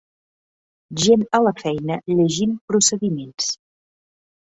[1.01, 3.51] Gent a la feina llegint procediments.